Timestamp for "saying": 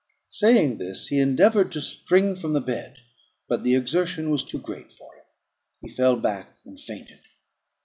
0.31-0.79